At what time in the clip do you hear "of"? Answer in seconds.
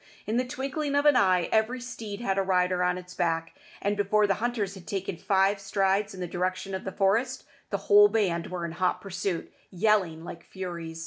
0.95-1.05, 6.73-6.85